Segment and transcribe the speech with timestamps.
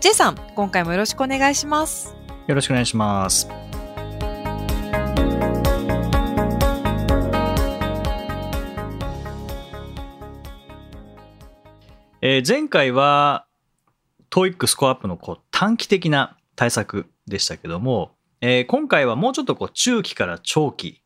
[0.00, 2.16] J さん、今回もよろしくお願いします。
[2.46, 3.46] よろしくお願いします
[12.22, 13.44] えー前回は
[14.30, 21.02] TOEIC スコアアップのこう短期的な対策でしたけども、えー今回はもうちょっとこう中期から長期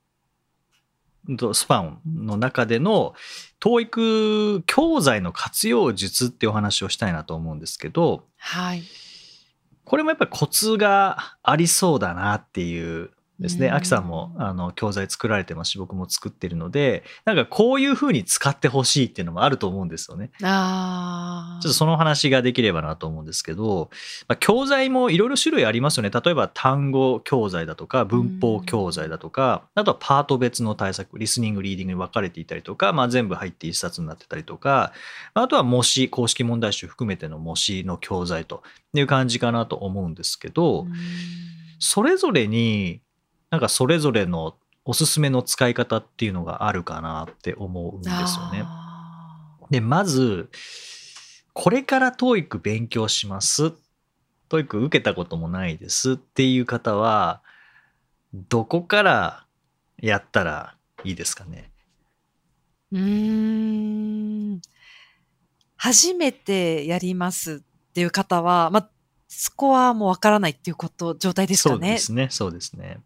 [1.36, 3.14] とスパンの中での
[3.60, 8.82] TOEIC 教材の活用術っていうお話をしたいなと思うんですけど、はい。
[9.84, 13.68] これもやっぱりコツがありそうだなっていうですね。
[13.68, 20.30] うんアキさんもあの教材作られてますし、僕も作ってるので、なんかこういう風に使ってほしいっていうのもあると思うんですよね。
[20.43, 23.91] あーちょっとその話ができればなと思うんですけど、
[24.29, 26.10] まあ、教材もいろいろ種類ありますよね。
[26.10, 34.93] 例えば単語教材だとか文法教材だとか、あとはパート別の対策、リスニング、リーディングに分かれていたりとか、まあ、全部入って一冊になってたりとか、
[35.35, 38.63] あとは模試、公式問題集含めての模試の教材と
[38.95, 40.93] いう感じかなと思うんですけど、うん
[41.87, 43.02] それぞれに
[43.55, 48.65] なんかそれぞれのおすすめの使い方っていうのがあるかなって思うんですよね。
[48.65, 50.51] あで、まず、
[51.52, 53.75] これから TOEIC 勉強します。
[54.49, 57.43] TOEIC 受けたこともないですっていう方は、
[58.35, 59.47] どこから
[59.99, 61.71] やったらいいですかね？
[62.93, 64.60] ーうーん
[65.77, 68.91] 初めてやりますっていう方は、まあ、
[69.28, 71.91] スコアもわからないっていうこと、状態ですそかね？
[71.91, 72.26] うですね。
[72.31, 72.98] そうですね。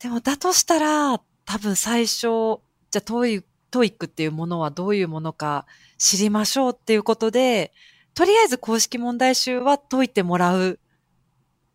[0.00, 5.66] でも、だとしたら、多分最初、じゃあ、トイ TOEIC っていうものはどういうものか
[5.96, 7.72] 知りましょうっていうことで、
[8.14, 10.80] とりあえず公式問題集は解いてもらう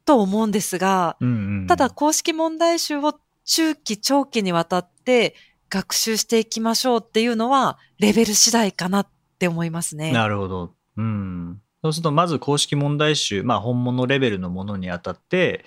[0.03, 5.35] と思うんですが、うんうん、ただ公式問題集を中期、長期にわたって
[5.69, 9.07] 学習していきましょうっていうのは、レベル次第かなっ
[9.39, 10.11] て思いますね。
[10.11, 10.73] なるほど。
[10.97, 11.61] うん。
[11.81, 15.65] そうすると、まず公式問題集、まあ本物レベルのものにあたって、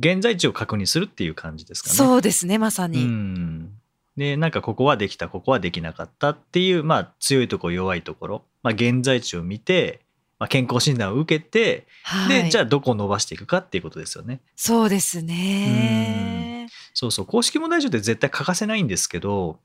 [0.00, 1.94] 現在地を確認するっていう感じですかね。
[1.94, 3.04] そうですね、まさうに。
[3.04, 3.70] ん。
[4.16, 10.00] で、なんかここはできた、ここはできなかったっていう、まあ強いところ、弱いところ、まあ現在地を見て、
[10.38, 12.44] まあ、健康診断を受けて、はい。
[12.44, 14.40] で、じゃあどこを伸ばしていくかっていうことですよね。
[14.56, 16.66] そうですね。
[16.94, 19.60] そうそう、公式問題集って絶対欠かせないんですけど、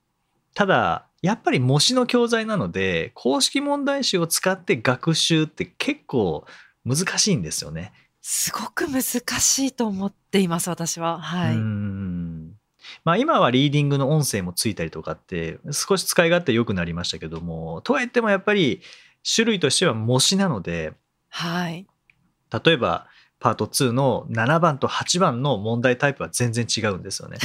[0.54, 6.44] ただ、やっぱり模試の教材なので、公式問題集を使って学習って結構
[6.84, 7.92] 難しいんですよね。
[8.28, 11.20] すごく難しいと思っています、私は。
[11.20, 11.56] はうい。
[11.58, 12.54] ん
[13.04, 18.82] まあ今はリーディングの音声もついたりとかって少し使い勝手良くなりましたけども、とはいってもやっぱり
[19.22, 20.94] 種類としては模試なので、
[21.28, 21.86] はい。
[22.64, 23.06] 例えば
[23.38, 27.38] パート2の7番と8番の問題タイプは全然違うんですよね。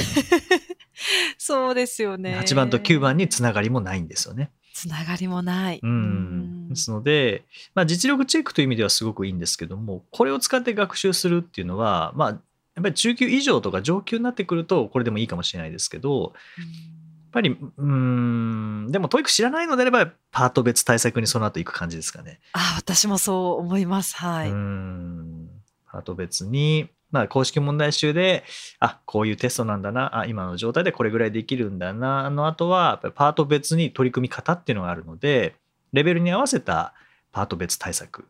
[1.38, 2.36] そうですよね。
[2.36, 4.50] 8番と9番につながりもないんですよね。
[4.72, 5.80] つながりもない。
[5.82, 6.68] ううんん。
[6.68, 7.44] ですので、
[7.74, 12.36] まあ、実力チェックという意味ではすごくいいんですけども、これを使って学習するっていうのは、まあ、や
[12.80, 22.40] っぱり中級以上とか上級になってくると、これでもいいかもしれないですけど、やっぱり、うーん、でも、 TOEIC 知らないのであれば、パート別対策にその後行く感じですかね。
[22.52, 24.16] あ、私もそう思います。
[24.16, 24.50] はい。
[24.50, 25.48] ん、
[25.86, 28.42] パート別に、まあ、公式問題集で、
[28.80, 35.54] あ、こういうテストなんだな、あ、今の状態でこれぐらいできるんだな、の後は、パート別に取り組み方っていうのがあるので、
[35.92, 36.94] レベルに合わせた
[37.30, 38.26] パート別対策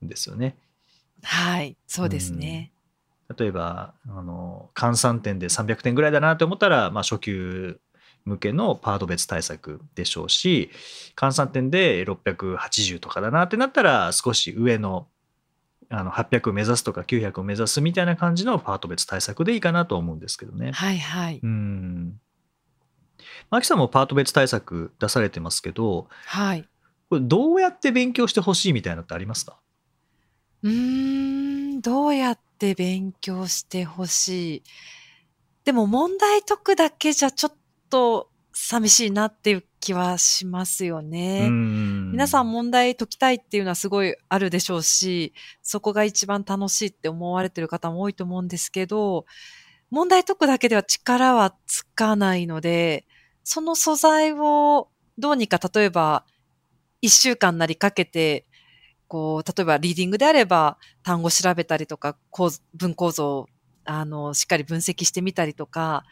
[0.00, 0.56] ですよね。
[1.22, 1.76] はい。
[1.86, 2.72] そうですね。
[3.36, 7.80] 例えば、あの、換算点で300点ぐらいだなと思ったら、まあ、初級
[8.24, 10.70] 向けのパート別対策でしょうし、
[11.16, 15.08] 換算点で680とかだなってなったら、少し上の
[15.92, 20.70] あの800を目指すとか900を目指すみたいな感じのパート別対策でいいかなと思うんですけどね。
[20.72, 21.40] はいはい。
[21.42, 22.20] うん。
[23.50, 26.68] マキさんもパート別対策出されてますけど、はい。
[27.08, 29.58] これどうやって勉強してほしいみたいなのってありますか？
[30.62, 30.72] うー
[31.78, 34.62] ん、どうやって勉強してほしい。
[35.64, 37.52] でも問題解くだけじゃちょっ
[37.90, 41.46] と寂しいなっていう気はしますよね。
[41.48, 45.32] うん皆さん問題解きたいっていうのはすごいあるでしょうし、
[45.62, 49.26] そこが一番楽しいって思われてる方も多いと思うんですけど、
[49.90, 53.06] 問題解くだけでは力はつかないので、
[53.42, 54.88] その素材を
[55.18, 56.24] どうにか例えば
[57.00, 58.44] 一週間なりかけて
[59.10, 63.48] こう、例えばリーディングであれば単語調べたりとか、構図文構造を
[63.84, 66.04] あの、しっかり分析してみたりとか、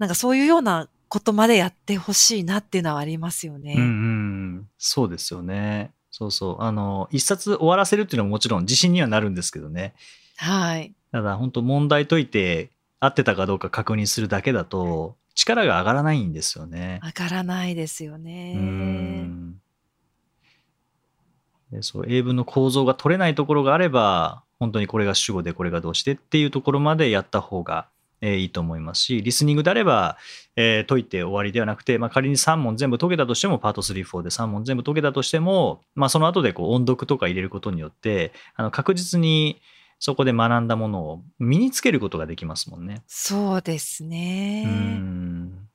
[0.00, 3.74] なんかそういうようなことまでやってほしいなっていうのはありますよね。
[3.76, 5.92] うんうん、そうですよね。
[6.10, 6.62] そうそう。
[6.62, 9.92] あの、一冊終わらせるっていうのはもちろん自信にはなるんですけどね。
[10.36, 10.94] はい。
[11.10, 16.98] ただ本当問題解いて合ってたかどうか確認するだけだと力が上がらないんですよね。
[17.02, 18.54] 上がらないですよね。
[18.56, 19.60] うん
[21.72, 27.88] でそう英文の構造が取れないところがあれば本当にこれが主語でこれが動詞でっていうところまでやった方が、
[28.22, 30.16] えーいいと思いますしリスニングであれば、
[30.56, 39.60] えー解いて終わりではなくて、まあ、仮に3問全部解けたとしてもパート34で3問全部解けたとしても、まあ、その後でこう音読とか入れることによってあの確実に
[39.98, 43.02] そこで学んだものを身につけることができますもんね。
[43.06, 44.64] そうですね。
[44.66, 45.68] うん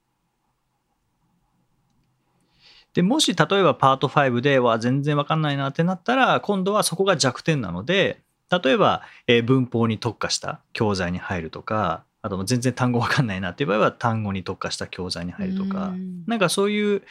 [2.93, 17.03] でもし例えばパート5では全然わかんないなってなったら今度はそこが弱点なので例えば、えー文法に特化した教材に入るとかあと全然単語わかんないなっていう場合は単語に特化した教材に入るとかうんなんかそういう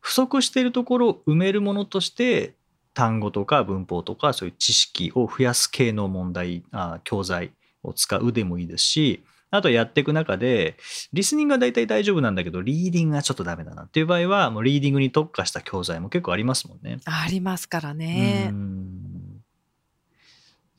[0.00, 2.54] 不足しているところを埋めるものとして
[2.92, 7.52] 単語とか文法とかそういう知識を増やす系の問題あ教材
[7.82, 10.76] を使うでもいいですしあとやっていく中で
[11.12, 16.98] リスニングは大体大丈夫なんだけどリーディングがちょっとダメだなっていう場合はもうリーディングに特化した教材も結構ありますもんね。
[17.04, 18.52] ありますからねう。
[18.52, 19.03] ん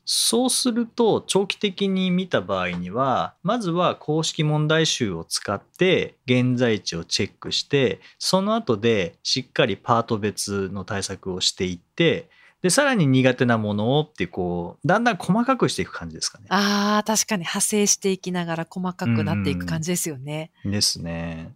[0.08, 12.30] そうすると長期的に見た場合にはまずは公式問題集を使って現在地をチェックしてその後でしっかりパート別の対策をしていって
[12.62, 16.46] でさらに苦手なものをってこうだんだん細かくしていく感じですかね。
[16.50, 20.52] ああ、確かに派生していきながら細かくなっていく感じですよね。
[20.64, 21.52] ですね。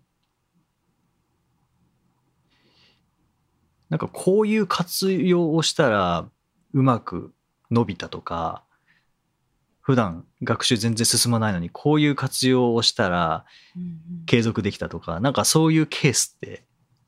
[3.88, 6.28] なんかこういう活用をしたら
[6.72, 7.32] うまく
[7.70, 8.64] 伸びたとか
[9.80, 13.44] 普段学習全然進まないのにこういう活用をしたら
[13.76, 13.86] うんう
[14.22, 16.64] ん継続できたとかなんかそういうケースって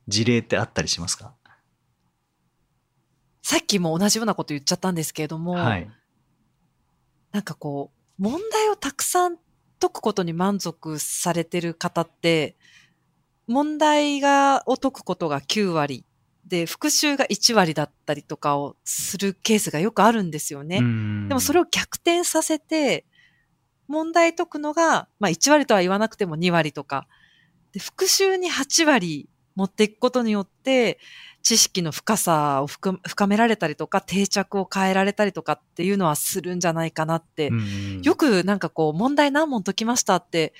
[0.09, 1.35] 事例ってあったりしますか？
[3.45, 5.91] さっきも同じようなこと言っちゃったんですけれども、はい。
[7.33, 9.37] なんかこう、問題をたくさん
[9.81, 12.57] 解くことに満足されてる方って、
[13.49, 16.05] 問題が、を解くことが9割
[16.53, 20.81] で、復習が1割だったりとかをするケースがよくあるんですよね。
[20.81, 23.07] うんでもそれを逆転させて、
[23.89, 27.07] 問題解くのが、まあ1割とは言わなくても2割とか、
[27.73, 30.99] で復習に8割持っていくことによって、
[31.43, 37.49] 知識の深さを深深められたりとか、定着を変えられたりとかっていうのはするんじゃないかなって。
[37.49, 40.53] うんよくなんかこう、問題何問解きましたって、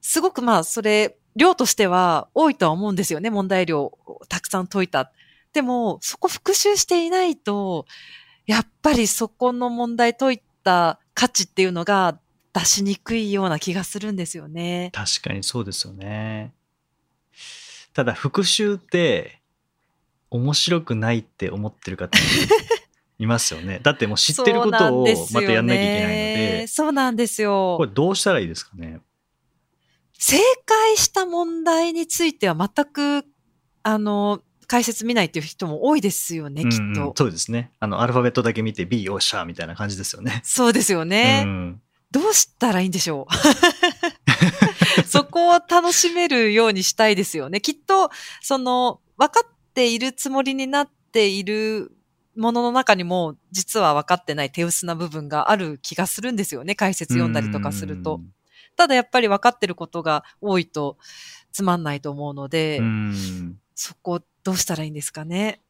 [0.00, 3.30] すごくまあそれ、量としては多いとは思うんですよね。
[3.30, 5.12] 問題量をたくさん解いた。
[5.58, 7.84] でも、そこ復習していないと、
[8.46, 12.20] やっぱりそこの問題解いた価値っていうのが
[12.52, 14.92] 出しにくいような気がするんですよね。
[14.94, 16.54] 確かにそうですよね。
[17.92, 19.40] ただ復習って
[20.30, 22.16] 面白くないって思ってる方
[23.18, 23.80] いますよね。
[23.82, 26.12] だってもう知ってることをまたやんなきゃいけないの
[26.60, 29.00] で、そうなんですよこれどうしたらいいですかね？
[30.20, 33.26] 正解した問題については全く、
[33.82, 36.76] あの、解説見ないっていう人も多いですよね、きっと。
[36.76, 37.72] うんうんそうですね。
[37.80, 40.40] あのアルファベットだけ見て B よっしゃーみたいな感じですよね。
[40.44, 41.42] そうですよね。
[41.44, 45.02] うんどうしたらいいんでしょう？
[45.06, 47.60] そこを楽しめるようにしたいですよね。
[47.60, 48.10] きっと、
[48.40, 51.92] その、分かっているつもりになっている
[52.36, 56.74] ものの中にも、実は分かってない手薄な部分がある気がするんですよね。
[56.74, 58.20] 解説読んだりとかすると。。
[58.76, 60.96] ただやっぱり分かってることが多いと
[61.52, 62.80] つまんないと思うので、
[63.74, 65.60] そこどうしたらいいんですかね？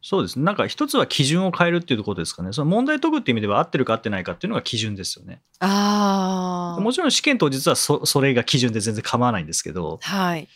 [0.00, 0.44] そうですね。
[0.44, 2.52] なんか一つは基準を変えるっていうことですかね。
[2.52, 5.42] その問題解くっていう意味では合ってるか合ってないかっていうのが基準ですよね。
[5.60, 6.80] ああ。
[6.80, 10.48] もちろん試験当日はそそれが基準で全然構わないんですけど、はい。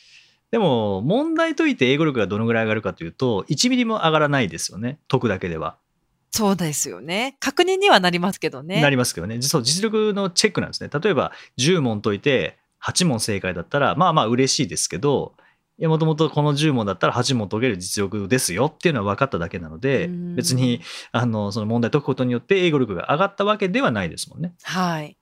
[0.51, 5.77] でも問題解いて英語力がどのぐらい上がるかというと1ミリも上がらないですよね解くだけでは、
[6.31, 7.37] そうですよね。
[7.41, 8.81] 確認にはなりますけどね。
[8.81, 15.35] なりますけどね実は実力のチェックなんですね例えば10問解いて8問正解だったらまあまあ嬉しいですけど
[15.79, 20.81] いやもともとこの10問だったら8問解ける実力ですよっていうのは分かっただけなのでうん別に
[21.13, 25.17] あのその問題解くことによって英語力が上がったわけではないですもんねはい。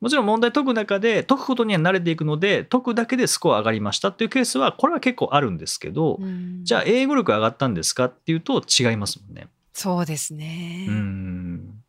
[0.00, 6.20] もちろん問題解く中で解くことには慣れていくので解くだけでスコア上がりましたっていうケースはこれは結構あるんですけど、
[6.62, 9.48] じゃああ、英語力上がったんですかっていうと違いますもんね。
[9.72, 10.86] そうですね。
[10.88, 11.82] うん。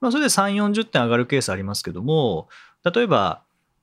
[0.00, 2.48] まあそれで3、40点上がるケースありますけども、
[2.84, 3.42] 例えば、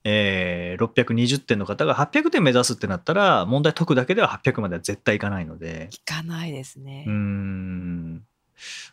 [0.10, 7.04] えー620点の方が800点目指すってなったら、問題解くだけでは800までは絶対いかないので、聞かないですね。
[7.08, 8.24] うーん。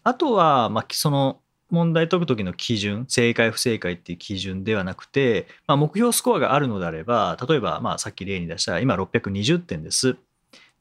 [0.02, 1.40] あとは、まあ、その
[1.70, 10.16] 問題解く時の基準正解不正解っていう基準ではなくて、まあ、目標スコアがあるのであれば例えば、まあ、さっき例に出した今620点です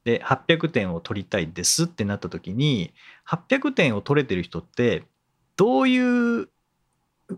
[0.04, 2.92] で800点を取りたいですってなった時に
[3.26, 5.04] 800点を取れてる人って
[5.56, 6.48] どういう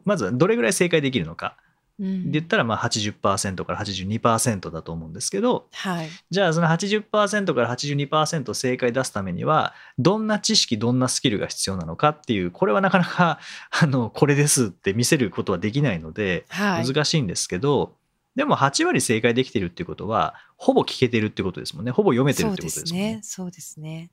[0.05, 1.66] まずはどれぐらい正解できるのかうん
[1.99, 6.09] で言ったらまあ80%から82%だと思うんですけどはい。
[6.31, 13.39] じゃあその80%から82%正解出すためにはどんな知識どんなスキルが必要なのかっていうこれはなかなか
[13.71, 16.87] あのこれですって見せることはできないのではい。
[16.87, 17.95] 難しいんですけど、
[18.35, 23.15] でも8割正解できてるっていうことはほぼ聞けてるってことですもんねほぼ読めてるってことですすもんね。
[23.15, 23.21] ね。
[23.23, 24.11] そうですね。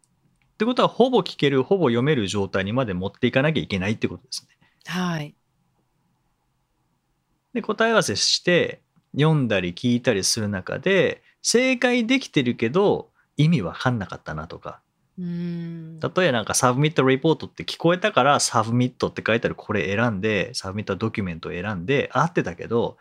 [0.53, 4.55] ってことはほぼ聞けるほぼ読める状態にまで持っていかなきゃいけないってことですね。
[4.85, 5.35] はい。
[7.53, 8.81] で答え合わせして
[9.15, 14.81] 読んだり聞いたりする中で正解できてるけど意味わかんなかったなとか
[15.17, 15.99] うん。
[15.99, 22.97] 例えばなんか submit report って聞こえたから submit って書いてあるこれ選んで submit document を選んで合ってたけど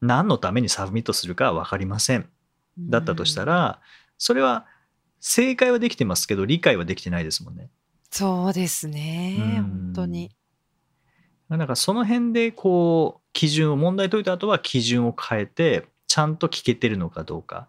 [0.00, 2.28] 何のために submit するかは分かりません
[2.78, 3.80] だったとしたら
[4.18, 4.66] それは
[5.20, 7.70] 正解はできてますけど理解はできてないですもんね。
[8.10, 9.36] そうですね。
[9.38, 10.30] うん本当に。
[11.50, 17.68] だからその辺でこう基準を問題解いた後は基準を変えてちゃんと聞けてるのかどうか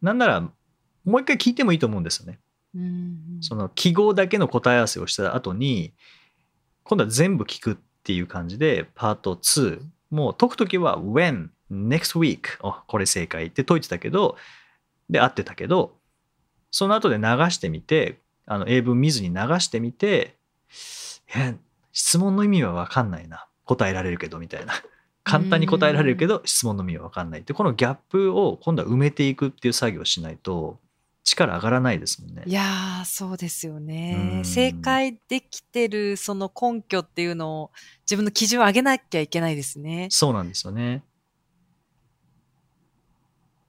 [0.00, 0.52] なんならも
[1.18, 2.38] う一回聞いてもいいと思うんですよね。
[2.76, 3.38] うん。
[3.40, 5.92] その記号だけの答え合わせをした後に
[6.84, 9.80] 今度は全部聞くっていう感じでパート2
[10.12, 14.36] もう解く時は when next week おこれ正解って解いてたけど
[15.10, 15.96] で合ってたけど
[16.70, 20.36] その後で流してみてあの英文見ずに流してみて
[21.34, 21.56] え
[21.92, 24.74] 質問の意味は分かんないな答えられるけどみたいな
[25.24, 30.80] 簡単に答えられるけど質問の意味は分かんないってこのギャップを今度は埋めていくっていう作業をしないと
[31.24, 32.42] 力上がらないですもんね。
[32.46, 34.40] いやー、そうですようね。
[34.40, 40.08] ん正解できてるその根拠っていうのを自分の基準を上げなきゃいけないですね。
[40.10, 41.04] そうなんですよね。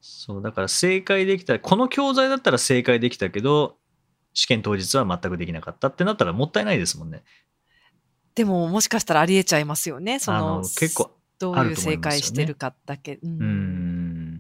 [0.01, 3.77] そう、だから正解できた、この教材だったら正解できたけど、
[4.33, 7.23] 試験当日は全くできなかったってなったらもったいないですもんね。
[8.35, 10.19] でももしかしたらありえちゃいますよね。
[10.19, 13.19] そあのの結構どういう正解してるかだけ。
[13.23, 14.37] うん。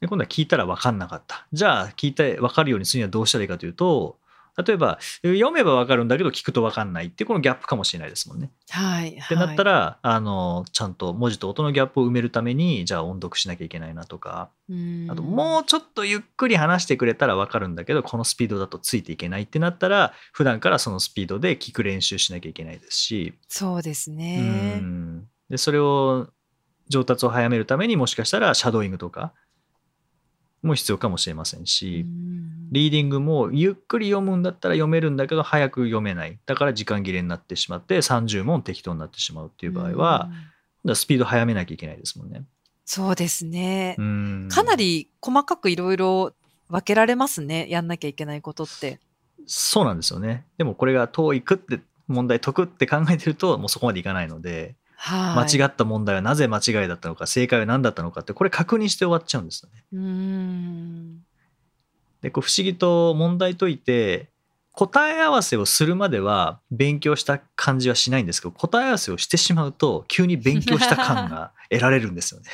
[0.00, 1.46] で、今度は聞いたら分かんなかった。
[1.52, 4.18] じゃあ、聞いて分かるようにするにはどうしたらいいかというと、
[4.64, 8.50] 例えば、読めば分かるんだけど聞くと分かんないってこのギャップかもしれないですもんね。
[8.70, 9.18] はい。
[9.22, 24.76] ってなったら、ら、あの、ちゃんと文字と音のギャップを埋めるために、じゃあ音読しなきゃいけないなとか、うんあともうちょっとゆっくり話してくれたら分かるんだけどこのスピードだとついていけないってなったら普段からそのスピードで聞く練習しなきゃいけないですし、そうですうね。
[24.76, 26.28] んでそれを
[26.88, 29.32] 上達を早めるためにもしかしたらシャドーイングとか
[30.62, 42.44] も必要かもしれませんし、うんリーディングもゆっくり読むんだったら読めるんだけど早く読めないだから時間切れになってしまって30問適当になってしまうっていう場合は、うんスピード早めなきゃいけないですもんね。
[42.84, 43.96] そうですね。
[43.98, 46.32] うんかなり細かくいろいろ
[46.70, 47.68] 分けられますね。
[47.68, 49.00] やんなきゃいけないことって。
[49.46, 50.46] そうなんですよね。
[50.56, 55.54] でもこれが TOEIC って問題解くって考えてるともうそこまでいかないので、はい。
[55.54, 59.84] 間違った問題はなぜ間違いだったのか正解は何だったのかってこれ確認して終わっちゃうんですよね。
[59.92, 61.24] うーん。
[62.22, 64.28] でこう不思議と問題解いて
[64.72, 72.46] 答え合わせをするまでは勉強した感じはしないんですけど答え合わせをしてしまうと急に勉強した感が 得られるんですよね。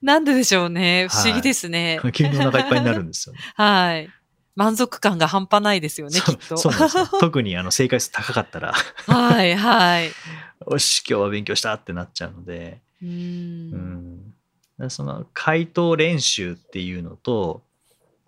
[0.00, 1.08] なんででしょうね。
[1.10, 2.00] 不思議はいですね。
[2.12, 3.40] 急にお腹いっぱいになるんですよね。
[3.54, 4.08] はい。
[4.54, 6.56] 満足感が半端ないですよね、きっと。
[6.56, 8.72] そうそうなんですよ 特にあの正解数高かったら
[9.06, 10.12] はい、はい。
[10.70, 12.80] よし今日は勉強したってなっちゃうので。
[13.02, 13.72] うー。
[13.72, 14.32] うん
[14.88, 17.62] その回答練習っていうのと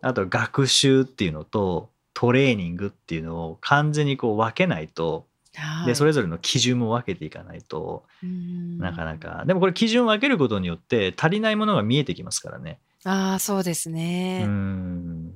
[0.00, 12.78] あと学習っていうのとトレーニングっていうのを完全にこう分けないとはいでそれぞれの基準も分けていかないとうんなかなかでもこれ基準を分けることによって足りないものが見えてきますからね。
[13.04, 14.44] ああ、そうですうね。
[14.44, 15.26] ん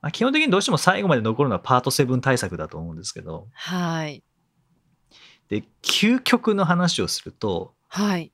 [0.00, 4.22] まあ、基本的にどうしても最後まで残るのはパート7対策だと思うんですけどはい。
[5.48, 8.32] で究極の話をするとはい。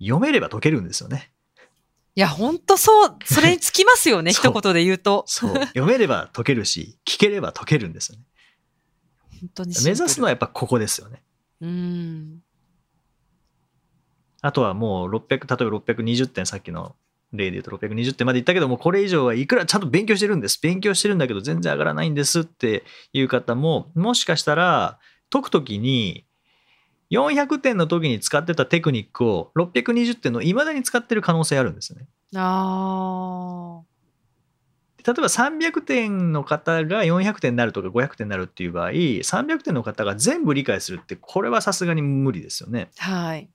[0.00, 1.31] 読めれば解けるんですよね。
[2.14, 5.24] いや、ほんとそう、それにつきますよね、 一言で言うと。
[5.26, 8.24] そう読めれば解けるし聞ければ解けるんですよね。
[9.40, 10.30] 本当に目指すのはは。
[10.30, 11.22] やっぱここですよね。
[11.60, 12.42] うん。
[14.42, 16.96] あとはもう600例えば620点さっきの
[17.32, 24.98] 例で言うと620点までいったけどもこれ以上はいくらちゃんと勉強してるんです勉強してるんだけど全然上がらないんですっていう方ももしかしたら
[25.30, 26.26] 解くときに
[27.12, 32.06] 400点の時に使ってたテクニックを620点のいまだに使ってる可能性あるんですよね。
[32.34, 33.92] ああ。
[35.04, 42.88] 例えば300点の方が400点になるとか500点になるっていう場合300点の方が全部理解するってこれはさすがに無理ですよね。
[42.96, 43.50] はい。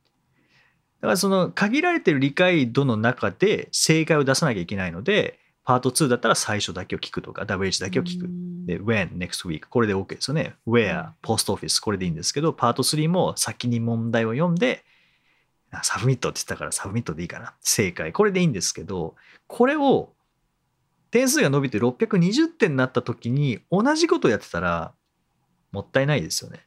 [1.02, 8.26] だからその限られてる理解度の中で正解を出さなきゃいけないのでパート2だったら最初だけを聞くとか WH だけを聞く。
[8.26, 10.56] うんで、when, next week これで OK ですよね。
[10.66, 14.86] where, post office これでいいんですけどパート3も先に問題を読んで
[15.72, 17.54] あ submit って言ったから submit でいいかな。
[17.62, 18.14] 正解。
[18.14, 19.16] これでいいんですけど
[19.48, 20.14] これを
[21.12, 24.94] 点数が伸びて620点になった時に同じことをやってたら
[25.74, 26.66] もったいないですよね。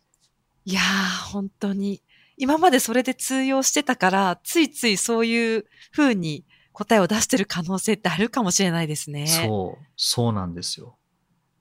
[0.66, 2.02] いやー、本当に。
[2.36, 9.26] 今までそれで通用してたから、ついついそういう風に答えを出してる可能性ってあるかもしれないですね。
[9.26, 10.96] そう、そうなんですよ。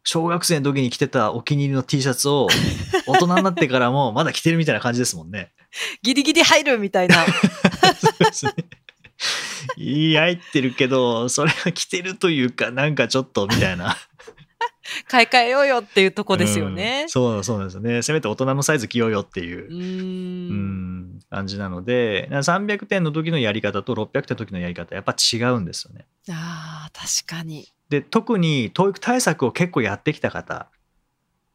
[0.04, 2.48] 小学生の時に着てたお気に入りの T シャツを
[3.06, 5.52] 大人になってからも まだ着てるみたいな感じですもんね。
[6.02, 7.26] ギリギリ入るみたいな。
[7.96, 8.54] そうですね。
[9.78, 13.98] いい入ってるけど、それは着てるというか、なんかちょっとみたいな。
[15.08, 17.10] 買い替えようよっていうとこですよねうん。
[17.10, 18.02] そうそうですよね。
[18.02, 19.74] せめて大人のサイズ着ようよっていうう。
[19.74, 26.06] んん感じなので300点の時のやり方と600点の時のやり方やっぱ違うんですよね。
[26.30, 27.68] ああ、確かに。
[27.90, 30.70] で特に TOEIC 対策を結構やってきた方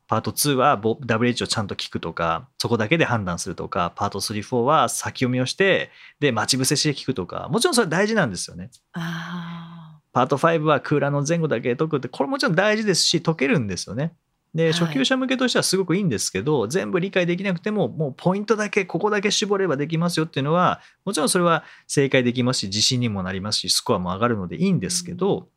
[0.06, 8.70] パート2はボ WH をちゃんと聞くとかそこだけで判断するとかパート34は先読みをしてで待ち伏せして聞くとかもちろんそれ大事なんですよね。
[8.92, 9.83] あ
[10.14, 14.14] パート5は空欄の前後だけ解くってこれもちろん大事ですし解けるんですよね。
[14.54, 25.48] ではい初級者向けとしてはすごくいいんですけど、全部理解できなくてももうポイントだけここだけ絞ればできますよっていうのはもちろんそれは正解できますし自信にもなりますしスコアも上がるのでいいんですけど、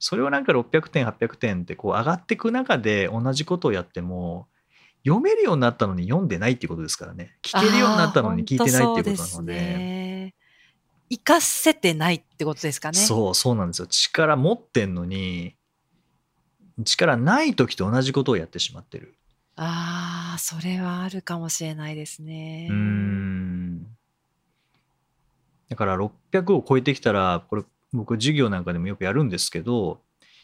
[0.00, 4.48] それをなんか600点800点ってこう上がっていく中で同じことをやっても
[5.04, 7.62] 読めるようになったのに読んでないっていうことですからね聞あ。
[7.62, 10.09] けるようになったのに聞いてないっていうことなので。
[11.10, 11.22] ですね。
[11.24, 12.98] 活かせてないってことですかね。
[12.98, 15.56] そうそうなんですよ力持ってんのに
[16.84, 19.14] 力ない時と同じことをやってしまってる
[19.56, 22.68] ああ、それはあるかもしれないですね。
[22.70, 23.86] うーん
[25.68, 30.00] だから600を超えてきたらこれ僕授業なんかでもよくやるんですけど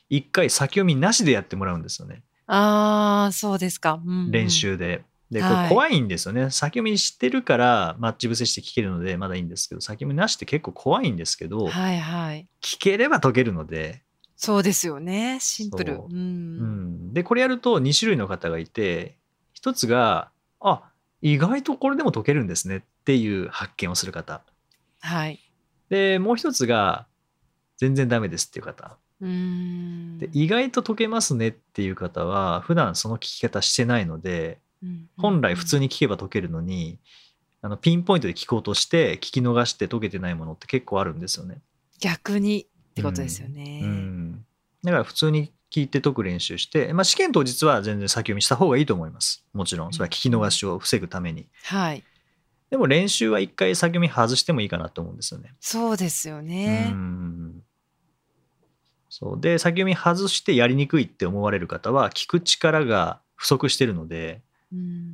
[0.09, 4.00] 一回先読みなしでやってもらうんですよねああ、そうですか。
[4.05, 4.50] うんうん練。
[4.50, 5.05] 習で。
[5.30, 12.46] でこはいれ怖いんですよね、先読み知ってるからマッチ伏せして聞けるのでまだいいんですけど先読みなしって結構怖いんですけど、はいはい。
[12.62, 14.02] 聞ければ解けるので
[14.36, 15.38] そうですよね。
[15.40, 15.96] シンプル。
[15.96, 16.08] そうう。
[16.10, 19.16] うんん、でこれやると2種類の方がいて
[19.52, 20.82] 一つがあ
[21.22, 24.42] 意外とこれでも解けるんですねっていう発見をする方
[25.00, 25.40] はい。
[25.88, 27.06] でもう一つが
[27.78, 30.18] 全然ダメですっていう方うーん。
[30.18, 34.65] で意外と解けますねっていう方は普段その聞き方してないのでうん
[35.16, 36.98] 本来普通に聞けば解けるのに
[37.62, 41.60] あのピンポイントで聞こうとして聞き逃して解けてないものって結構あるんですよね。
[42.00, 43.80] 逆にってことですよね。
[43.82, 44.44] うん、
[44.82, 49.44] だから普通に聞いて解く練習して、まあ、試験当日は全然先読みした方がいいと思います。
[49.52, 49.92] もちろん。
[49.92, 51.46] それは聞き逃しを防ぐために。
[51.64, 52.04] はい。
[52.70, 55.54] でも練習は一回先読み外してもいいかなと思うんですよね。
[55.60, 56.90] そうですよね。
[56.92, 57.62] うん。
[59.08, 59.40] そう。
[59.40, 64.42] で先読み外してやりにくいって思われる方は聞く力が不足してるのでうん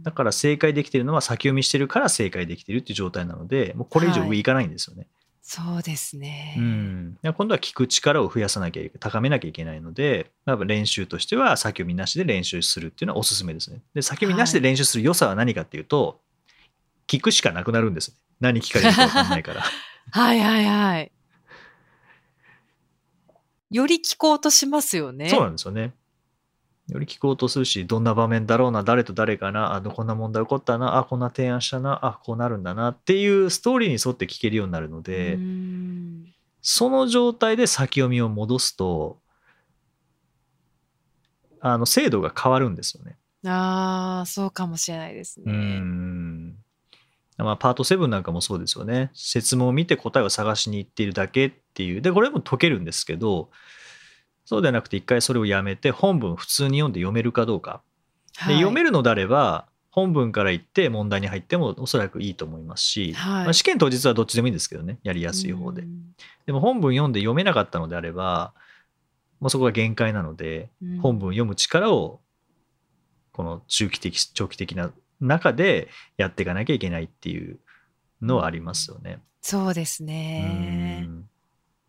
[0.02, 5.06] だから正解できてるのは先読みしてるから正解できてるっていう状態なのでもうこれ以上上いかないんですよね、
[5.42, 6.54] そうですね。
[6.56, 13.82] うん、今度は聞く力を増やさなきゃいけ高めなきゃいけないので、まあ、練習としては先読みなしで練習するっていうのはおすすめですね。
[13.92, 16.20] で先読みなしで練習する良さは何かっていうと、
[17.08, 18.16] 聞くしかなくなるんですね。
[18.40, 19.62] 何聞かれるか分かんないから。
[20.12, 21.12] はいはいはい。
[23.72, 25.28] より聞こうとしますよね。
[25.28, 25.92] そうなんですよね。
[26.92, 39.18] より聞こうとするし、どんな場面だろうな、誰と誰かな、あこんな問題起こったな、あこんな提案したな、あこうなるんだなっていうストーリーに沿って聞けるようになるので、うんその状態で先読みを戻すと、
[41.60, 43.18] あの精度が変わるんですよね。
[43.44, 45.52] ああ、そうかもしれないですうね。
[45.52, 46.54] ん。
[47.38, 49.10] まあ、パート7なんかもそうですよね。
[49.14, 52.00] 説問を見て答えを探しに行っているだけっていう。
[52.00, 53.50] で、これも解けるんですけど、
[54.44, 57.82] そうではなくて一回それをやめて本文普通に読んで読めるかどうか。
[58.34, 65.84] ではい読めるのであれば、本文から言って問題に入ってもおそらくいいと思いますし、はいまあ試験当日はどっちでもいいんですけどね、やりやすい方でう。
[65.84, 66.14] ん
[66.46, 68.54] でも本文読んで読めなかったのであれば、
[69.38, 72.20] もうそこが限界なので、うん本文読む力を
[73.32, 77.58] この中期的長期的な中でやっていかなきゃいけないっていう
[78.20, 79.20] のはありますよね。
[79.40, 81.10] そうですねう。
[81.10, 81.28] ん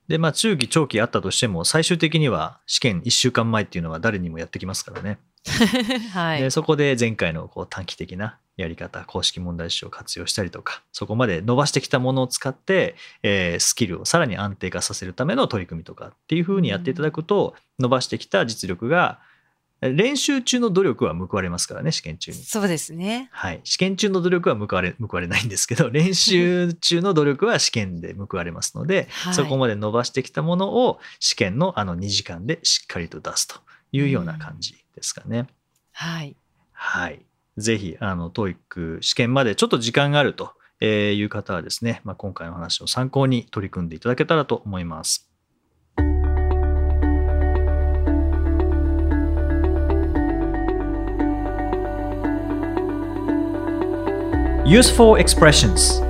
[0.08, 5.20] でまあ中期長期あったとしても最終的には試験1週間前っていうのは誰にもやってきますからね。
[6.14, 6.42] はい。
[6.42, 19.20] でそこで前回のこう短期的なやり方公式問題集を活用したりとかそこまで伸ばしてきたものを使って、えースキルをさらに安定化させるための取り組みとかっていうふうにやっていただくと、伸ばしてきた実力が
[19.92, 22.38] 練習中の努力は報われますからね試験中に。
[22.38, 23.30] そうですね。
[23.32, 33.56] はい、試験中の努力は報われ報われないんですけど 練習中の努力は試験で報われますので、はいそこまで伸ばしてきたものを試験のあの2時間でしっかりと出すと
[33.92, 35.48] いうような感じですかね。
[35.92, 36.36] はい。
[36.72, 37.26] はい。
[37.58, 45.30] ぜひ、あの、TOEIC 試験までちょっと時間があるという方はですね、まあ、今回の話を参考に取り組んでいただけたらと思います。
[54.74, 56.02] Useful expressions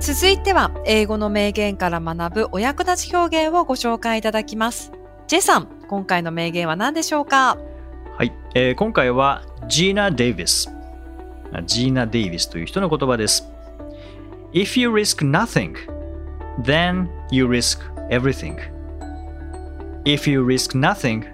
[0.00, 4.92] 続いては、英語の名言から学ぶお役立ち表現をご紹介いただきます。
[5.26, 7.56] J さん、今回の名言は何でしょうか？
[8.18, 10.70] はい、えー今回はジーナ・デイビス。
[11.54, 13.48] あジーナ・デイビスという人の言葉です。
[14.52, 15.74] If you risk nothing,
[16.62, 18.73] then you risk everything.
[20.04, 21.24] If you risk nothing,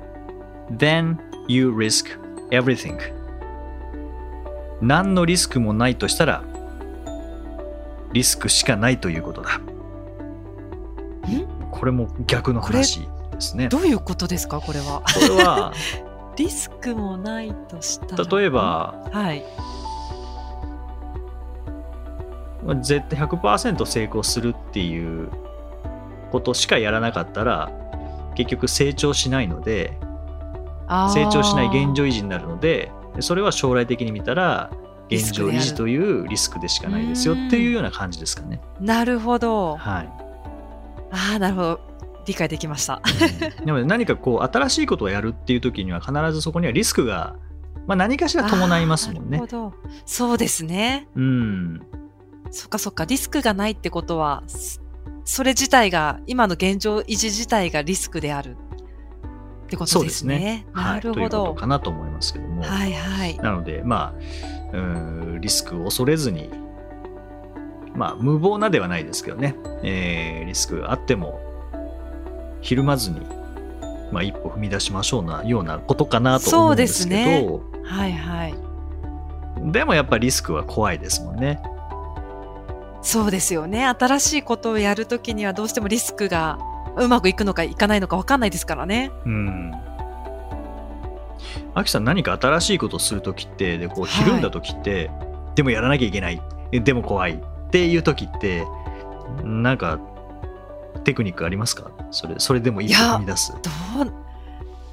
[0.71, 2.07] then you risk
[2.51, 2.99] everything.
[4.81, 6.43] 何のリスクもないとしたら、
[8.13, 9.61] リスクしかないということだ。
[11.71, 13.01] これも逆の話
[13.33, 13.69] ですね。
[13.69, 14.61] どういうことですか？
[14.61, 15.03] これは。
[15.03, 15.73] これは、
[16.37, 18.25] リスクもないとしたら。
[18.39, 19.43] 例えば、はい。
[22.65, 25.29] まあ絶対100%成功するっていう
[26.31, 27.71] ことしかやらなかったら
[28.40, 29.98] 結局成長しないので
[31.12, 34.70] 成長しない現状維持になるのででそれは将来的に見たら
[35.11, 38.61] 現状維持というリスクでしかないですよっていうような感じですかね。
[38.81, 39.76] なるほど。
[39.76, 40.09] はい、
[41.11, 41.81] ああ、なるほど。
[42.26, 43.03] 理解できました。
[43.61, 47.35] うんでも何かこう新しいことをやるっていう時には必ずそこにはリスクが、
[47.88, 49.46] まあ、何かしら伴いますもんねあーなる。
[49.46, 49.74] ほど。
[50.07, 51.09] そうですね。
[51.16, 51.81] うん、
[52.53, 53.05] そっかそっか。
[53.05, 54.44] リスクがないってことは、
[55.31, 58.57] そそれ自体が、今の現状維持自体がリスクである
[59.64, 60.66] ってことですすねね。。
[60.73, 61.55] は、ないるほということど。
[61.55, 62.62] かなと思いますけども。
[62.62, 63.38] はいはい。
[63.38, 66.51] なので、まあ、うーんリスクを恐れずに、
[67.95, 71.38] まあ、無謀なではないですけどね、えーリスクがあっても、
[72.61, 73.21] ひるまずに、
[74.11, 78.55] まあ、一歩踏み出しましょうなようなことかなと思うんですけど、そうですはいはい。
[79.71, 81.62] でもやっぱリスクは怖いですもんね。
[83.03, 83.87] そうですよね。
[83.87, 86.59] 新しいことをやるときにはどうしてもリスクが
[86.97, 89.11] うまくいくのかいかないのかわかんないですからね。
[89.25, 89.73] うん。
[91.75, 95.11] アキさん、何か新しいことをするときって、でこうはいひるんだときって、
[95.55, 98.67] でもやらなきゃいけない、えでも怖いっていうときって、
[99.45, 99.99] なんか
[101.05, 101.91] テクニックありますか？
[102.11, 103.53] それそれでも一歩踏み出す。
[103.53, 103.59] ど
[104.05, 104.13] う、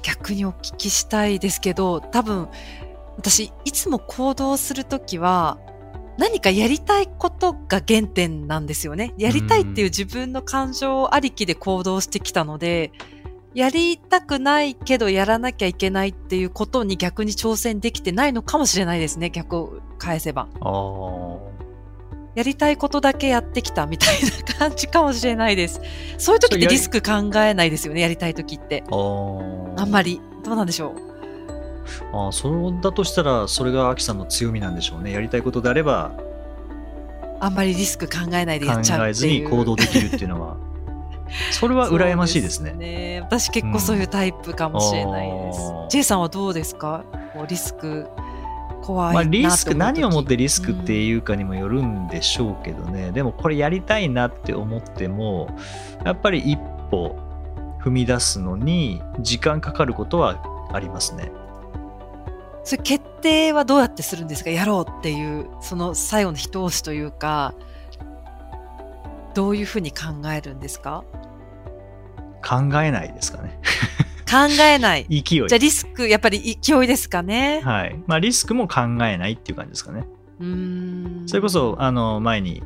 [0.02, 2.48] 逆にお聞きしたいですけど、多分、
[3.16, 5.58] 私、いつも行動するときは、
[6.18, 9.14] 何かやりたいことが原点なんですよね。
[9.16, 12.92] やりたいっていう自分の感情ありきで行動してきたので、
[13.54, 19.30] やりたくないけどやらなきゃいけないっていうことに逆に挑戦できてないのかもしれないですね。
[19.30, 20.48] 逆を返せば。
[22.34, 24.16] やりたいことだけやってきたみたい
[24.48, 25.80] な感じかもしれないです。
[26.18, 28.00] そういう時ってリスク考えないですよね。
[28.00, 28.84] やりたい時って。
[28.90, 30.20] あんまり。
[30.44, 31.07] どうなんでしょう。
[32.12, 35.12] あーそうだとしたら、それがアキさんの強みなんでしょうね。
[35.12, 36.12] やりたいことであれば、
[37.40, 39.44] あんまりリスク考えないで考やっちゃうえずっていう。
[39.44, 40.56] に行動できるっていうのは、
[41.52, 42.72] それは羨ましいですね。
[42.72, 45.60] ね私結構そういうタイプかもしれないです。
[45.72, 47.04] うん J さんはどうですか？
[47.32, 48.06] こうリスク
[48.82, 55.48] 怖いまあ、なリスク何をもってリスクうんっていうかにもよるんでしょうけどね、でもこれやりたいなって思っても
[56.04, 56.58] やっぱり一
[56.90, 57.16] 歩
[57.82, 61.30] 踏み出すのに時間かかることはありますね。
[62.68, 64.50] それ決定はどうやってするんですか？
[64.50, 67.54] やろうっていう、その最後の一押しというか、
[69.34, 71.02] どういうふうに考えるんですか？
[72.46, 73.58] 考えないですかね。
[74.30, 75.06] 考えない。
[75.08, 75.22] 勢い。
[75.24, 77.62] じゃあリスク、やっぱり勢いですかね？
[77.64, 77.98] はい。
[78.06, 80.06] まあリスクも考えないっていう感じですかね。
[80.38, 81.26] うーん。
[81.26, 82.62] それこそ、あの、前に、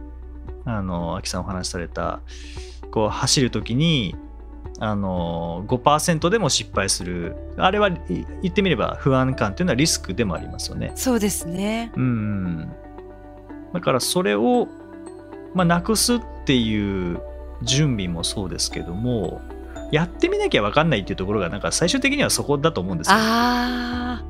[0.64, 2.22] あの、秋さんお話しされた、
[2.90, 4.16] こう、走るときに、
[4.84, 7.36] あの、5%でも失敗する。
[7.56, 10.90] あれはい言ってみれば不安感っていうのはリスクでもありますよね。
[10.96, 11.92] そうですね。
[11.94, 12.72] うん。
[13.72, 14.66] だからそれを、
[15.54, 17.20] まあ、なくすっていう
[17.62, 19.40] 準備もそうですけども、
[19.92, 23.14] やってみなきゃ分かんないっていうところが、なんか最終的にはそこだと思うんですよ。
[23.16, 24.24] ああ、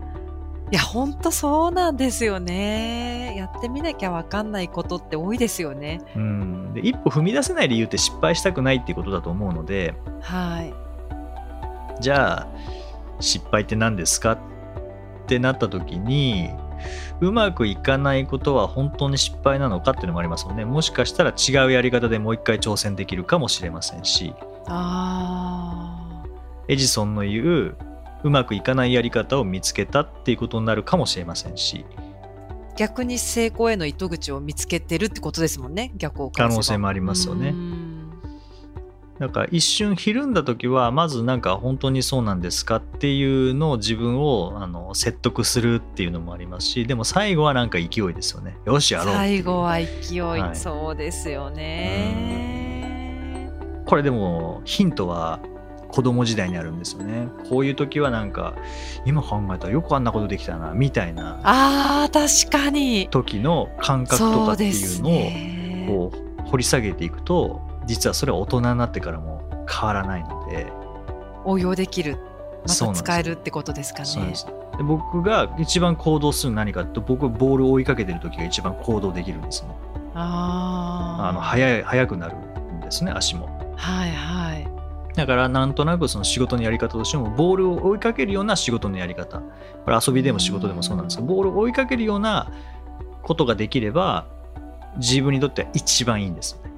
[0.72, 3.34] いや、ほんとそうなんですよね。
[3.36, 6.00] やってみなきゃわかんないことって多いですよね。
[6.16, 10.72] うん、で一歩踏み出せない理由って失敗したくないっていうことだと思うのではい。
[12.00, 12.48] じゃあ
[13.20, 14.32] 失敗って何ですか？
[14.32, 14.38] っ
[15.26, 16.48] てなった時に
[17.20, 24.34] うまくいかないことは本当に失敗なのかっていうのもありますよねもしかしたら違うやり方でもう一回挑戦できるかもしれませんし
[24.66, 26.24] あ
[26.66, 27.76] エジソンの言う
[28.24, 31.84] うまくいかないやり方を見つけたっていうことになるかもしれませんし。
[31.96, 32.12] ー
[32.76, 35.92] 逆に成功への糸口を見つけてるってことですもんね。
[35.96, 37.50] 逆を可能性もありますよね。
[37.50, 38.10] うん。
[39.18, 48.56] だから一瞬ひるんだ時はまずなんか本当にそうなんですかっていうのを自分をあの説得するっていうのもありますしでも最後はなんか勢いですよね。
[48.64, 50.56] よしやろう最後は勢い、はい。
[50.56, 52.72] そうですよね。
[53.86, 55.38] これでもヒントは
[55.92, 58.54] 子供時代にあるんですよねこういう時はなんか
[59.04, 63.08] 今考えたらよくあんなことできたなみたいなああ、確かに。
[63.10, 65.84] 時の感覚とかっていうのをね。
[65.86, 70.66] こう掘り下げていくと実はそれは大人になってからも変わらないので
[71.44, 72.18] 応用できる。
[72.66, 74.34] また使えるってことですかね
[74.78, 74.84] で。
[74.84, 79.70] 僕が一番行動するの何かって僕はボールを追いかけてる時が一番行動できるんですね
[80.14, 81.28] ああ。
[81.30, 84.81] あの速い速くなるんですね足もはいはい。
[85.14, 89.40] だからなんとなくその仕事のやり方としてもボールを追いかけるような仕事のやり方
[89.84, 92.50] これ遊びでも仕事でもそうなんですけどボールを追いかけるような
[93.22, 94.26] ことができれば
[94.96, 96.72] 自分にとっては一番いいんですよね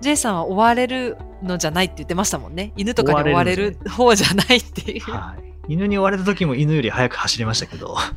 [0.00, 2.72] J さんは追われるのじゃないって言ってましたもんね。
[2.76, 5.00] 犬とかに追われる方じゃないっていう。
[5.00, 8.10] はい、犬に追われた時も犬より速く走りましたけど だか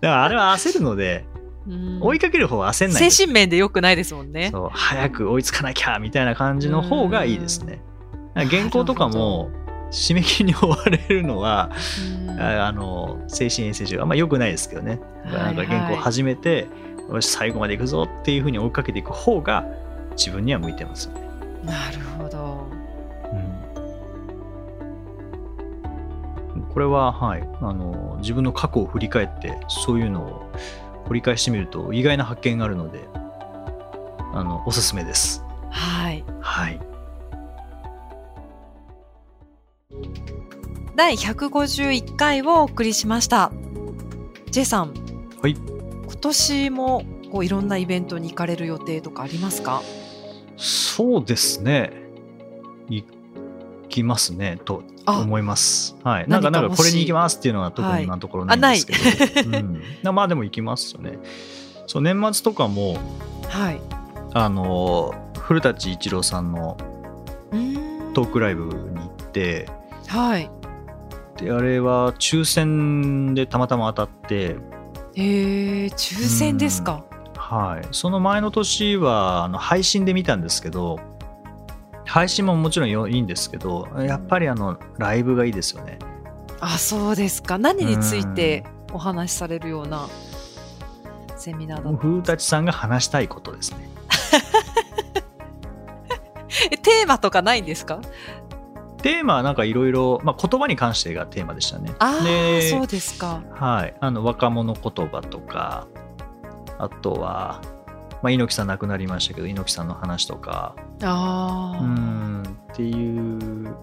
[0.00, 1.31] らあれは焦るのでうん
[2.00, 4.50] 追いかける方は焦んない精神面で良くないですもんね。
[4.52, 7.80] そう早く追いつかなきゃみたいな感じの方がいいですね。
[7.84, 7.92] うん
[8.34, 9.50] 原稿とかも
[9.90, 11.70] 締め切りに追われるのは、
[12.26, 15.00] うんああの精神衛生上あんま良くないですけどね。
[15.24, 16.66] なんかはいはい原稿始めて、
[17.10, 19.66] よし最後まで行くぞっていうふうに追いかけていく方が
[20.16, 21.20] 自分には向いてますよね。
[21.64, 22.66] なるほど。
[23.32, 23.62] うん
[26.72, 30.50] これは、はい、あの自分の過去を振り返ってそういうのを
[31.06, 33.00] 掘り返してみると意外な発見があるので
[34.32, 35.44] あのおすすめです。
[35.70, 36.24] はい。
[36.40, 36.80] はい、
[40.94, 43.52] 第151回をお送りしました。
[44.50, 44.94] J さん。
[45.40, 49.82] はい今年もこういろんなイベントに行かれる予定とかありますか？
[50.56, 51.92] そうですね。
[52.88, 53.04] 行
[53.88, 55.96] きますね、とあ思います。
[56.04, 56.28] はい。
[56.28, 59.58] なんか、なんかこれに行きますっていうのは特はいに今のところないんですけど。
[59.58, 61.18] うん、なまあでも行きますよね。
[61.86, 62.96] そう、年末とかも、
[63.48, 63.80] はい。
[64.34, 66.76] あの、古舘一郎さんの
[67.50, 69.68] うーんトークライブに行って、
[70.08, 70.50] はい。
[71.38, 74.56] で、あれは抽選でたまたま当たって、
[75.14, 77.04] へえ、抽選ですか？
[77.36, 77.86] はい。
[77.90, 81.00] その前の年は、あの、配信で見たんですけど、
[82.12, 85.98] 配信ももちろんよいいんですけど、やっぱりあの、ライブがいいですよね。
[86.60, 87.56] あ、そうですか。
[87.56, 90.06] 何についてお話しされるような
[91.38, 93.88] セミナーだった古舘さんが話したいことですね。
[96.70, 98.00] え、テーマとかないんですか？
[98.98, 101.94] テーマはなんかいろいろ、まあ、言葉に関してがテーマでしたね。
[101.98, 102.20] あ
[102.70, 103.40] そうですか。
[103.54, 105.86] はい、あの若者言葉とか、
[106.78, 107.62] あとは、
[108.22, 111.80] まあ、猪木さん亡くなりましたけど、猪木さんの話とか、ああ。
[111.80, 113.76] うんっていう、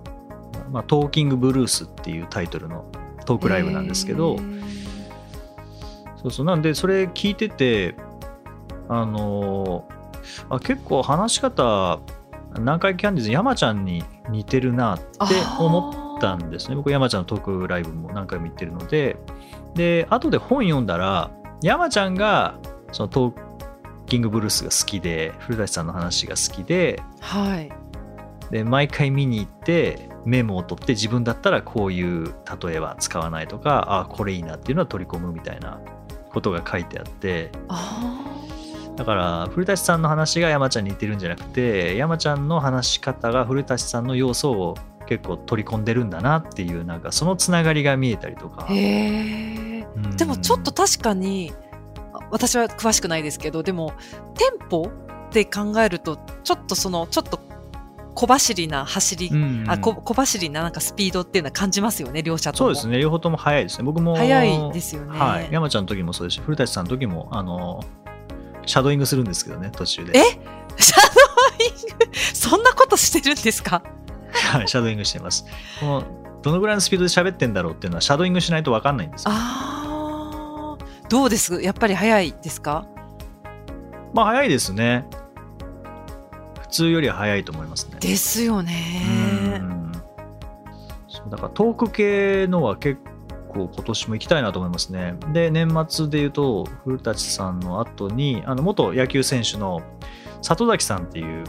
[0.72, 2.86] まあ、トーキングブルースっていうタイトルの
[3.26, 4.38] トークライブなんですけど、
[6.22, 7.96] そうそう、なんで、それ聞いてて、
[8.88, 10.00] あのー
[10.50, 12.00] あ結構話し方、
[12.58, 15.06] 南海キャンディーズ山ちゃんに似てるなって
[15.60, 16.76] 思ったんですね。
[16.76, 19.18] 僕、山ちゃんのトークライブも何回も行ってるので、
[19.76, 22.56] で、後で本読んだら、山ちゃんが
[22.92, 23.49] そのトー
[24.10, 27.72] キングブルースが好きで、古舘さんの話が好きで、はい。
[28.52, 35.80] で毎回見に行ってメモを取って自分だったらこういう例えは使わないとかあこれいいなっていうのは取り込むみたいな
[36.32, 38.26] ことが書いてあってあ
[38.96, 48.68] だから古舘さんの話が山ちゃんに似てるんじゃなくて山ちゃんの話し方が古舘さんの要素を結構取り込んでるんだなっていうなんかそのつながりが見えたりとか。
[48.70, 49.70] うん
[50.16, 51.69] でもちょっと確かに、あ
[52.32, 53.94] 私は詳しくないですけど、でも、
[54.36, 54.90] テンポ
[55.28, 57.40] って考えると、ちょっとその、ちょっと
[58.16, 62.70] 小走りな走り、うんあこ小走りななんかスピードっていうのは感じますよね、両者とも。
[62.70, 63.84] そうですね両方とも早いですね。
[63.86, 65.18] 僕も早いですよね。
[65.18, 67.82] はい、山ちゃんの時もそうですし古舘さんの時もあの
[68.66, 70.20] シャドーイングするんですけどね途中で。
[70.20, 70.22] え？
[70.82, 73.82] シャドーイング、そんなことしてるんですか？
[74.52, 75.46] はい、シャドーイングしてます。
[75.80, 76.04] この
[76.42, 79.32] どのぐらいのスピードで喋ってんだろうっていうのはシャドーイングしないと分かんないんですよ。
[79.34, 79.79] あー
[81.10, 81.62] どうです？
[81.62, 82.86] やっぱり早いですか？
[84.14, 85.06] まあ早いですね。
[86.62, 87.98] 普通よりは早いと思いますね。
[88.00, 89.58] ですようね。
[89.58, 89.92] ん。
[91.08, 93.02] そうだからトーク系のは結
[93.50, 95.16] 構今年も行きたいなと思いますね。
[95.34, 99.82] で年末で言うと古舘さんの後にあの元野球選手の
[100.44, 101.44] 里崎さんっていう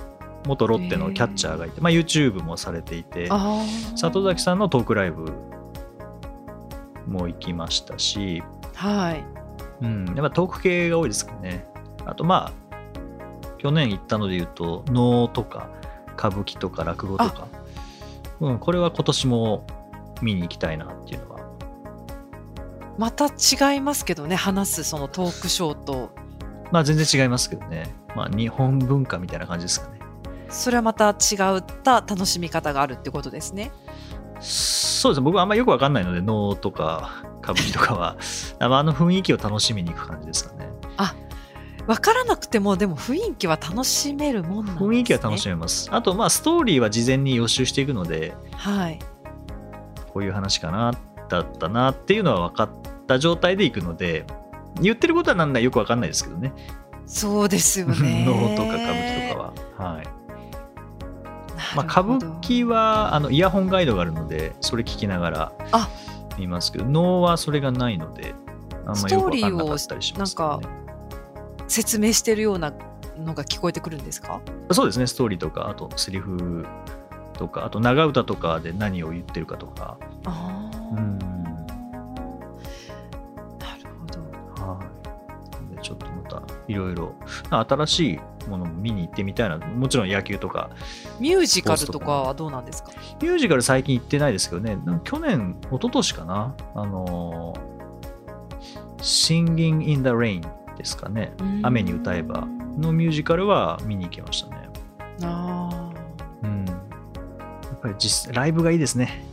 [0.47, 3.29] 元ロッテのキャッチャーがいて、まあ、YouTube もされていて
[3.95, 5.27] 里崎さんのトークライブ
[7.07, 8.43] も行きましたし、
[8.75, 9.40] はい。
[9.83, 11.67] うん、やっぱトーク系が多いですかね。
[12.07, 12.53] あとまあ、
[13.59, 15.69] 去年行ったので言うと、能とか
[16.17, 17.49] 歌舞伎とか落語とか、
[18.41, 19.67] うん、これは今年も
[20.23, 21.41] 見に行きたいなっていうのは。
[22.99, 26.11] また違いますけどね、話すそのトークショーと、
[26.71, 27.95] まあ全然違いますけどね。
[28.15, 30.01] まあ日本文化みたいな感じですかね。
[30.51, 33.71] それはまた違った楽しみ方があるってことですね。
[34.41, 35.25] そうですね。
[35.25, 38.17] 僕はあんまよくわかんないので、能とか歌舞伎とかは、
[38.59, 40.71] あの雰囲気を楽しみに行く感じですかね。
[41.87, 44.87] わからなくても、でも雰囲気は楽しめるもんなんですね。
[44.87, 45.89] 雰囲気は楽しめます。
[45.91, 48.99] あとまあストーリーは事前に予習していくので、はい。
[50.13, 50.93] こういう話かな
[51.29, 52.71] だったなっていうのは分かっ
[53.07, 54.25] た状態でいくので
[54.81, 56.53] 言ってることはなんだよく分かんないですけどね
[57.07, 58.25] そうですよね。
[58.27, 60.20] 能とか歌舞伎とかは、はい
[61.77, 65.89] まあ、歌舞伎はあのイヤホンガイドがあるのでそれ聞きながらあ。
[66.39, 68.35] 見ますけど能はそれがないので
[68.87, 70.61] あんまよく分かんなかったりします、ね、なん
[71.69, 72.73] 説明してるような
[73.19, 74.41] のが聞こえてくるんですか？
[74.73, 76.67] そうですねストーリーとかあとセリフ
[77.35, 79.99] とかあと長歌とかで何を言ってるかとか。
[80.25, 80.97] ああ。
[80.97, 81.40] うん
[85.81, 87.15] ちょっとまたいろいろ
[87.51, 89.59] 新しいものも見に行ってみたいな。
[89.59, 90.71] もちろん野球とか、
[91.19, 92.91] ミュージカルとかはどうなんですか？
[93.21, 100.43] ミュージカル最近行ってないですけどね、去年、一昨年かな、あのー、Singing in the Rain
[100.77, 101.33] ですかね。
[101.63, 102.47] 雨に歌えば
[102.79, 104.69] のミュージカルは見に行きましたね。
[105.23, 105.91] あ
[106.43, 106.65] うん。
[106.67, 106.73] や
[107.75, 109.25] っぱり実ライブがいいですね。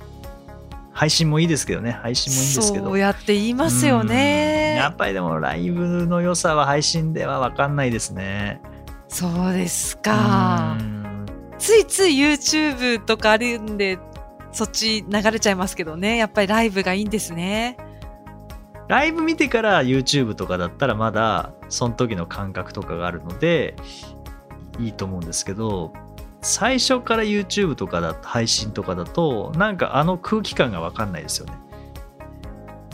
[0.91, 2.85] 配信もいいですけどね、配信もいいんですけど。
[2.85, 4.89] そうやって言いますようんねや。
[4.89, 8.61] っぱりでもライブの良さは配信では分かんないですね。
[9.07, 10.83] そうですかう。
[10.83, 11.25] ん
[11.57, 13.99] ついつい YouTube とかあるんで、
[14.51, 16.17] そっち流れちゃいますけどね。
[16.17, 17.77] やっぱりライブがいいんですね。
[18.87, 23.75] ライブ見てから YouTube とかだったらまだその時の感覚とかがあるので
[24.79, 25.91] いいと思うんですけど
[26.41, 31.53] 最初から YouTube とかだと配信とかだとなんかあの空気感が分かんないですよね。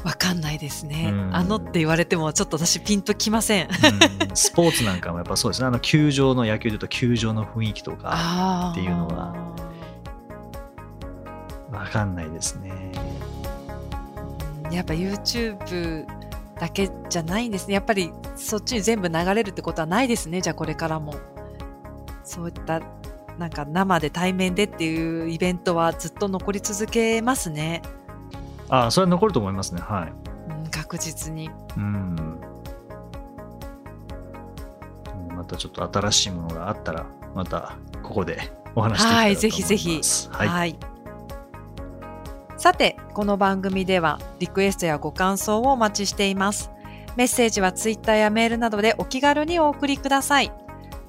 [0.04, 1.16] わかんないですねう。
[1.16, 3.68] んあのって言われてもちょっと私ピンときません。
[3.68, 9.34] うんスポーツなんかもやっぱそうですねあの球場の野球でいうと球場の雰囲気とかっていうのは
[11.72, 12.92] 分かんないですね。
[14.72, 16.06] やっぱ YouTube
[16.60, 17.76] だけじゃないんですね。
[17.76, 20.42] やっぱりそっちに全部流れるってことはないですね。
[20.42, 21.16] じゃあこれからも。
[22.24, 22.82] そういった
[23.38, 27.82] なんか生で対面でっていうイベントはずっと残り続けますね。
[28.70, 30.14] ああそれは残ると思いますねはい。
[30.64, 31.50] うん、確実に。
[31.78, 32.40] うん。
[35.36, 39.28] またちょっと新しいものがあったら、またここでお話していきたいなと思います。
[39.28, 40.02] はい、ぜひぜひ。
[40.32, 40.48] はい。
[40.48, 40.78] はい。
[42.58, 46.72] さて、この番組ではリクエストやご感想をお待ちしています。
[47.18, 50.52] メッセージはツイッターやメールなどでお気軽にお送りください。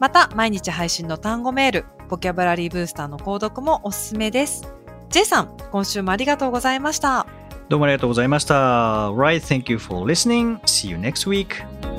[0.01, 4.69] また、毎日配信の単語メール、ボキャブラリーブースターの購読もおすすめです。
[5.11, 7.27] J さん、今週もありがとうございました。
[7.75, 9.11] どうもありがとうございました。
[9.11, 10.61] Right, thank you for listening.
[10.61, 11.94] See you next week.